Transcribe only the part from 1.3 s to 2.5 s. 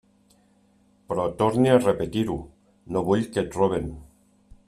torne a repetir-ho: